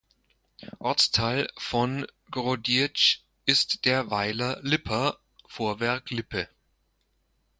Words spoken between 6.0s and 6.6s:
Lippe").